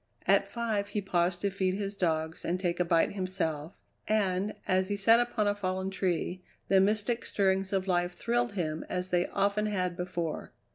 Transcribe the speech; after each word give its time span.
At 0.25 0.47
five 0.47 0.87
he 0.87 0.99
paused 1.01 1.41
to 1.41 1.51
feed 1.51 1.75
his 1.75 1.95
dogs 1.95 2.43
and 2.43 2.59
take 2.59 2.79
a 2.79 2.83
bite 2.85 3.11
himself, 3.11 3.75
and, 4.07 4.55
as 4.67 4.87
he 4.89 4.97
sat 4.97 5.19
upon 5.19 5.45
a 5.47 5.53
fallen 5.53 5.91
tree, 5.91 6.41
the 6.69 6.79
mystic 6.81 7.23
stirrings 7.23 7.71
of 7.71 7.87
life 7.87 8.15
thrilled 8.17 8.53
him 8.53 8.83
as 8.89 9.11
they 9.11 9.27
often 9.27 9.67
had 9.67 9.95
before. 9.95 10.53